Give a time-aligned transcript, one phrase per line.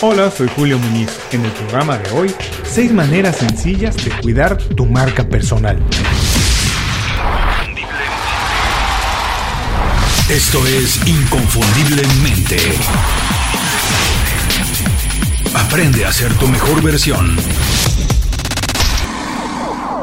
[0.00, 1.10] Hola, soy Julio Muñiz.
[1.32, 5.76] En el programa de hoy, 6 maneras sencillas de cuidar tu marca personal.
[10.30, 12.58] Esto es Inconfundiblemente.
[15.52, 17.36] Aprende a ser tu mejor versión.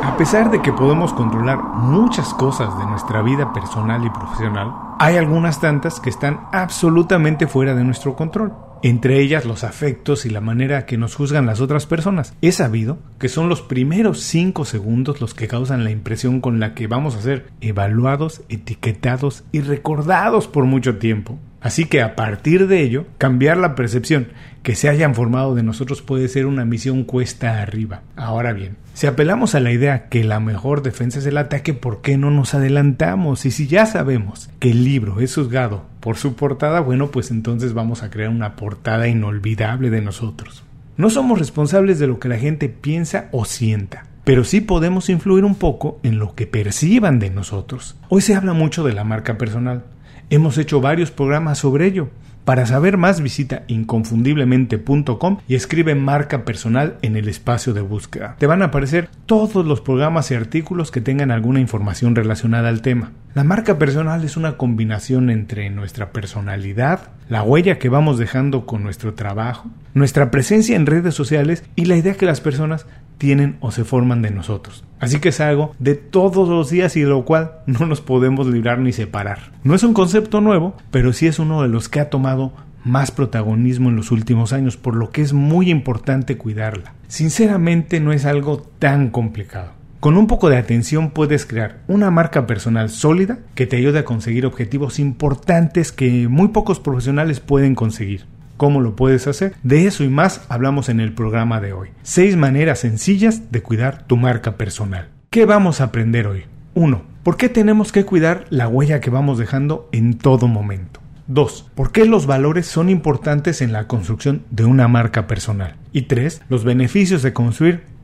[0.06, 5.18] A pesar de que podemos controlar muchas cosas de nuestra vida personal y profesional, hay
[5.18, 8.54] algunas tantas que están absolutamente fuera de nuestro control
[8.86, 12.36] entre ellas los afectos y la manera que nos juzgan las otras personas.
[12.42, 16.76] Es sabido que son los primeros cinco segundos los que causan la impresión con la
[16.76, 21.40] que vamos a ser evaluados, etiquetados y recordados por mucho tiempo.
[21.66, 24.28] Así que a partir de ello, cambiar la percepción
[24.62, 28.04] que se hayan formado de nosotros puede ser una misión cuesta arriba.
[28.16, 32.04] Ahora bien, si apelamos a la idea que la mejor defensa es el ataque, ¿por
[32.04, 33.48] qué no nos adelantamos?
[33.48, 37.74] Y si ya sabemos que el libro es juzgado por su portada, bueno, pues entonces
[37.74, 40.64] vamos a crear una portada inolvidable de nosotros.
[40.98, 45.46] No somos responsables de lo que la gente piensa o sienta pero sí podemos influir
[45.46, 47.96] un poco en lo que perciban de nosotros.
[48.10, 49.86] Hoy se habla mucho de la marca personal,
[50.30, 52.10] Hemos hecho varios programas sobre ello.
[52.46, 58.36] Para saber más visita inconfundiblemente.com y escribe marca personal en el espacio de búsqueda.
[58.38, 62.84] Te van a aparecer todos los programas y artículos que tengan alguna información relacionada al
[62.84, 63.14] tema.
[63.34, 68.84] La marca personal es una combinación entre nuestra personalidad, la huella que vamos dejando con
[68.84, 72.86] nuestro trabajo, nuestra presencia en redes sociales y la idea que las personas
[73.18, 74.84] tienen o se forman de nosotros.
[75.00, 78.48] Así que es algo de todos los días y de lo cual no nos podemos
[78.48, 79.52] librar ni separar.
[79.64, 83.12] No es un concepto nuevo, pero sí es uno de los que ha tomado más
[83.12, 86.94] protagonismo en los últimos años, por lo que es muy importante cuidarla.
[87.08, 89.72] Sinceramente no es algo tan complicado.
[90.00, 94.06] Con un poco de atención puedes crear una marca personal sólida que te ayude a
[94.06, 98.26] conseguir objetivos importantes que muy pocos profesionales pueden conseguir.
[98.58, 99.56] ¿Cómo lo puedes hacer?
[99.64, 101.90] De eso y más hablamos en el programa de hoy.
[102.04, 105.10] Seis maneras sencillas de cuidar tu marca personal.
[105.30, 106.46] ¿Qué vamos a aprender hoy?
[106.74, 107.04] 1.
[107.24, 111.02] ¿Por qué tenemos que cuidar la huella que vamos dejando en todo momento?
[111.28, 111.72] 2.
[111.76, 115.76] ¿Por qué los valores son importantes en la construcción de una marca personal?
[115.92, 116.44] Y 3.
[116.50, 117.84] Los beneficios de construir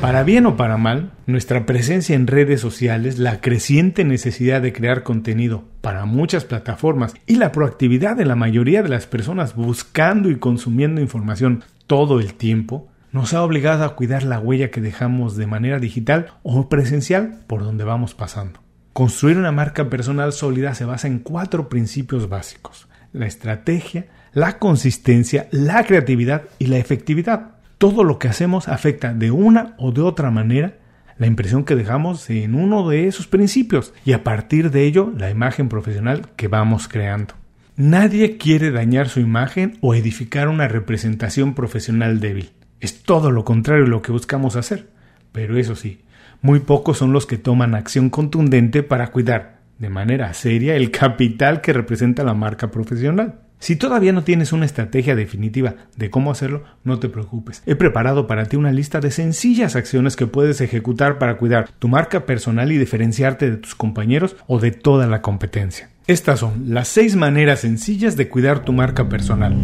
[0.00, 5.02] Para bien o para mal, nuestra presencia en redes sociales, la creciente necesidad de crear
[5.02, 10.36] contenido para muchas plataformas y la proactividad de la mayoría de las personas buscando y
[10.36, 15.48] consumiendo información todo el tiempo, nos ha obligado a cuidar la huella que dejamos de
[15.48, 18.60] manera digital o presencial por donde vamos pasando.
[18.92, 22.86] Construir una marca personal sólida se basa en cuatro principios básicos.
[23.12, 29.30] La estrategia, la consistencia, la creatividad y la efectividad todo lo que hacemos afecta de
[29.30, 30.74] una o de otra manera
[31.16, 35.30] la impresión que dejamos en uno de esos principios y a partir de ello la
[35.30, 37.34] imagen profesional que vamos creando.
[37.76, 42.50] Nadie quiere dañar su imagen o edificar una representación profesional débil.
[42.80, 44.90] Es todo lo contrario de lo que buscamos hacer.
[45.32, 46.02] Pero eso sí,
[46.40, 51.60] muy pocos son los que toman acción contundente para cuidar de manera seria el capital
[51.60, 53.40] que representa la marca profesional.
[53.60, 57.62] Si todavía no tienes una estrategia definitiva de cómo hacerlo, no te preocupes.
[57.66, 61.88] He preparado para ti una lista de sencillas acciones que puedes ejecutar para cuidar tu
[61.88, 65.90] marca personal y diferenciarte de tus compañeros o de toda la competencia.
[66.06, 69.54] Estas son las seis maneras sencillas de cuidar tu marca personal.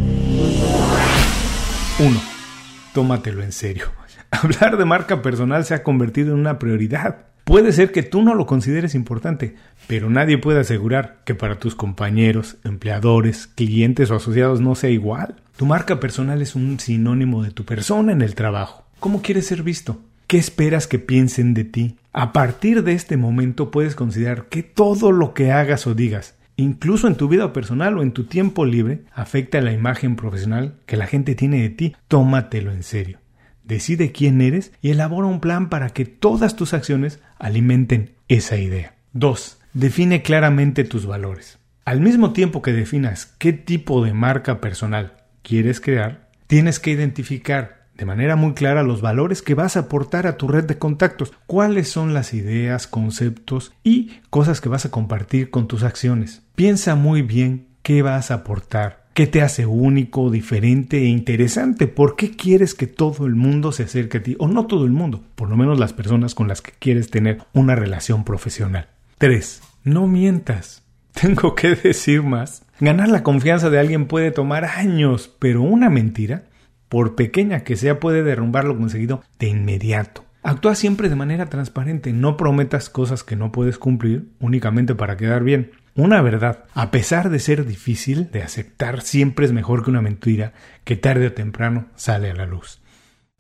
[2.00, 2.20] 1.
[2.92, 3.86] Tómatelo en serio.
[4.30, 7.26] Hablar de marca personal se ha convertido en una prioridad.
[7.44, 9.54] Puede ser que tú no lo consideres importante,
[9.86, 15.36] pero nadie puede asegurar que para tus compañeros, empleadores, clientes o asociados no sea igual.
[15.56, 18.86] Tu marca personal es un sinónimo de tu persona en el trabajo.
[18.98, 20.00] ¿Cómo quieres ser visto?
[20.26, 21.96] ¿Qué esperas que piensen de ti?
[22.14, 27.08] A partir de este momento puedes considerar que todo lo que hagas o digas, incluso
[27.08, 31.06] en tu vida personal o en tu tiempo libre, afecta la imagen profesional que la
[31.06, 31.96] gente tiene de ti.
[32.08, 33.18] Tómatelo en serio.
[33.64, 38.94] Decide quién eres y elabora un plan para que todas tus acciones alimenten esa idea.
[39.14, 39.58] 2.
[39.72, 41.58] Define claramente tus valores.
[41.84, 47.84] Al mismo tiempo que definas qué tipo de marca personal quieres crear, tienes que identificar
[47.96, 51.32] de manera muy clara los valores que vas a aportar a tu red de contactos,
[51.46, 56.42] cuáles son las ideas, conceptos y cosas que vas a compartir con tus acciones.
[56.54, 61.86] Piensa muy bien qué vas a aportar ¿Qué te hace único, diferente e interesante?
[61.86, 64.34] ¿Por qué quieres que todo el mundo se acerque a ti?
[64.40, 67.38] O no todo el mundo, por lo menos las personas con las que quieres tener
[67.52, 68.88] una relación profesional.
[69.18, 69.62] 3.
[69.84, 70.82] No mientas.
[71.12, 72.64] Tengo que decir más.
[72.80, 76.46] Ganar la confianza de alguien puede tomar años, pero una mentira,
[76.88, 80.24] por pequeña que sea, puede derrumbar lo conseguido de inmediato.
[80.42, 85.44] Actúa siempre de manera transparente, no prometas cosas que no puedes cumplir únicamente para quedar
[85.44, 85.70] bien.
[85.96, 90.52] Una verdad, a pesar de ser difícil de aceptar, siempre es mejor que una mentira
[90.82, 92.80] que tarde o temprano sale a la luz.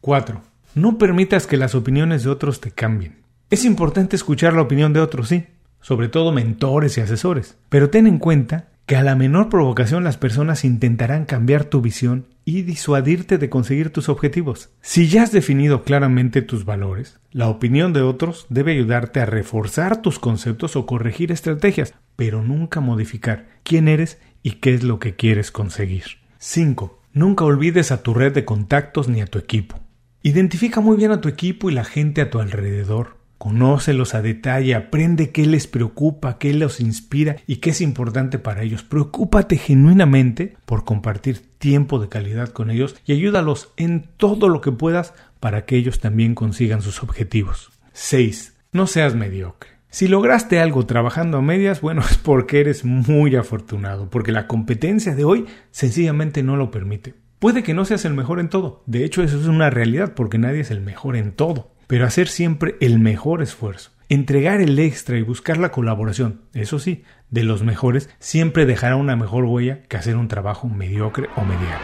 [0.00, 0.40] 4.
[0.76, 3.16] No permitas que las opiniones de otros te cambien.
[3.50, 5.46] Es importante escuchar la opinión de otros, sí,
[5.80, 10.16] sobre todo mentores y asesores, pero ten en cuenta que a la menor provocación las
[10.16, 14.70] personas intentarán cambiar tu visión y disuadirte de conseguir tus objetivos.
[14.80, 20.02] Si ya has definido claramente tus valores, la opinión de otros debe ayudarte a reforzar
[20.02, 25.16] tus conceptos o corregir estrategias, pero nunca modificar quién eres y qué es lo que
[25.16, 26.04] quieres conseguir.
[26.38, 27.00] 5.
[27.12, 29.80] Nunca olvides a tu red de contactos ni a tu equipo.
[30.22, 33.18] Identifica muy bien a tu equipo y la gente a tu alrededor.
[33.44, 38.62] Conócelos a detalle, aprende qué les preocupa, qué los inspira y qué es importante para
[38.62, 38.84] ellos.
[38.84, 44.72] Preocúpate genuinamente por compartir tiempo de calidad con ellos y ayúdalos en todo lo que
[44.72, 47.70] puedas para que ellos también consigan sus objetivos.
[47.92, 48.54] 6.
[48.72, 49.72] No seas mediocre.
[49.90, 55.14] Si lograste algo trabajando a medias, bueno, es porque eres muy afortunado, porque la competencia
[55.14, 57.12] de hoy sencillamente no lo permite.
[57.40, 60.38] Puede que no seas el mejor en todo, de hecho eso es una realidad porque
[60.38, 63.90] nadie es el mejor en todo pero hacer siempre el mejor esfuerzo.
[64.08, 69.16] Entregar el extra y buscar la colaboración, eso sí, de los mejores, siempre dejará una
[69.16, 71.80] mejor huella que hacer un trabajo mediocre o mediano.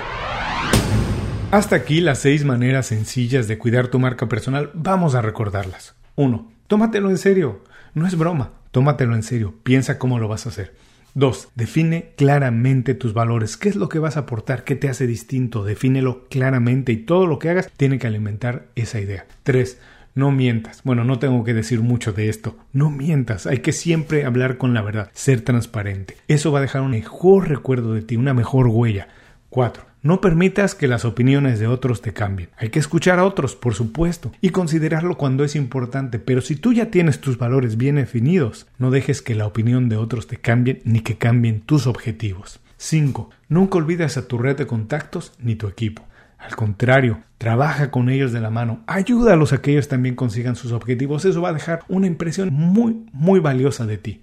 [1.50, 5.96] Hasta aquí las seis maneras sencillas de cuidar tu marca personal, vamos a recordarlas.
[6.14, 6.52] 1.
[6.66, 7.64] Tómatelo en serio.
[7.94, 10.76] No es broma, tómatelo en serio, piensa cómo lo vas a hacer.
[11.14, 11.48] 2.
[11.54, 13.56] Define claramente tus valores.
[13.56, 14.64] ¿Qué es lo que vas a aportar?
[14.64, 15.64] ¿Qué te hace distinto?
[15.64, 19.26] Defínelo claramente y todo lo que hagas tiene que alimentar esa idea.
[19.42, 19.78] 3.
[20.14, 20.82] No mientas.
[20.84, 22.56] Bueno, no tengo que decir mucho de esto.
[22.72, 23.46] No mientas.
[23.46, 26.16] Hay que siempre hablar con la verdad, ser transparente.
[26.28, 29.08] Eso va a dejar un mejor recuerdo de ti, una mejor huella.
[29.50, 29.89] 4.
[30.02, 32.48] No permitas que las opiniones de otros te cambien.
[32.56, 36.72] Hay que escuchar a otros, por supuesto, y considerarlo cuando es importante, pero si tú
[36.72, 40.80] ya tienes tus valores bien definidos, no dejes que la opinión de otros te cambien
[40.84, 42.60] ni que cambien tus objetivos.
[42.78, 43.28] 5.
[43.50, 46.02] Nunca olvides a tu red de contactos ni tu equipo.
[46.38, 50.72] Al contrario, trabaja con ellos de la mano, ayúdalos a que ellos también consigan sus
[50.72, 51.26] objetivos.
[51.26, 54.22] Eso va a dejar una impresión muy, muy valiosa de ti.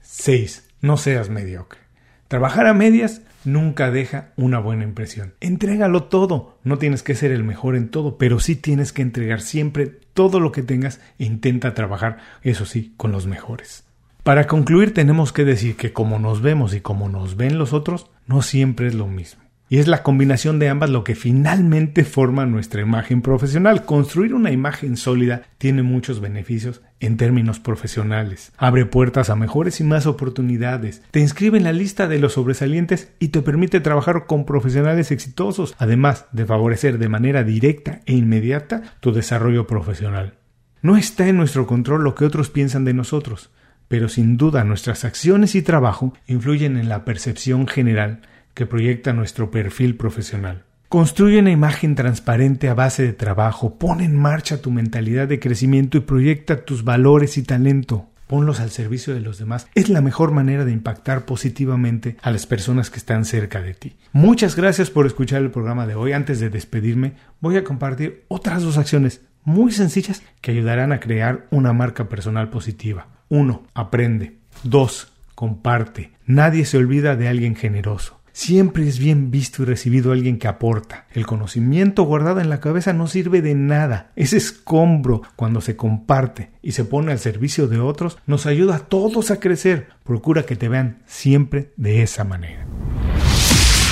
[0.00, 0.70] 6.
[0.80, 1.87] No seas mediocre.
[2.28, 5.32] Trabajar a medias nunca deja una buena impresión.
[5.40, 6.58] Entrégalo todo.
[6.62, 10.38] No tienes que ser el mejor en todo, pero sí tienes que entregar siempre todo
[10.38, 13.84] lo que tengas e intenta trabajar, eso sí, con los mejores.
[14.24, 18.10] Para concluir tenemos que decir que como nos vemos y como nos ven los otros,
[18.26, 19.47] no siempre es lo mismo.
[19.70, 23.84] Y es la combinación de ambas lo que finalmente forma nuestra imagen profesional.
[23.84, 28.52] Construir una imagen sólida tiene muchos beneficios en términos profesionales.
[28.56, 31.02] Abre puertas a mejores y más oportunidades.
[31.10, 35.74] Te inscribe en la lista de los sobresalientes y te permite trabajar con profesionales exitosos,
[35.78, 40.34] además de favorecer de manera directa e inmediata tu desarrollo profesional.
[40.80, 43.50] No está en nuestro control lo que otros piensan de nosotros,
[43.88, 48.22] pero sin duda nuestras acciones y trabajo influyen en la percepción general
[48.58, 50.64] que proyecta nuestro perfil profesional.
[50.88, 55.96] Construye una imagen transparente a base de trabajo, pon en marcha tu mentalidad de crecimiento
[55.96, 58.08] y proyecta tus valores y talento.
[58.26, 59.68] Ponlos al servicio de los demás.
[59.76, 63.96] Es la mejor manera de impactar positivamente a las personas que están cerca de ti.
[64.10, 66.10] Muchas gracias por escuchar el programa de hoy.
[66.10, 71.46] Antes de despedirme, voy a compartir otras dos acciones muy sencillas que ayudarán a crear
[71.52, 73.06] una marca personal positiva.
[73.28, 73.62] 1.
[73.72, 74.38] Aprende.
[74.64, 75.12] 2.
[75.36, 76.10] Comparte.
[76.26, 78.17] Nadie se olvida de alguien generoso.
[78.38, 81.06] Siempre es bien visto y recibido alguien que aporta.
[81.10, 84.12] El conocimiento guardado en la cabeza no sirve de nada.
[84.14, 88.78] Ese escombro, cuando se comparte y se pone al servicio de otros, nos ayuda a
[88.78, 89.88] todos a crecer.
[90.04, 92.64] Procura que te vean siempre de esa manera.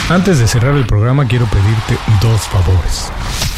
[0.09, 3.11] Antes de cerrar el programa quiero pedirte dos favores.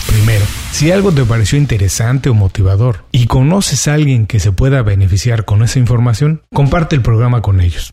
[0.06, 4.80] Primero, si algo te pareció interesante o motivador y conoces a alguien que se pueda
[4.80, 7.92] beneficiar con esa información, comparte el programa con ellos.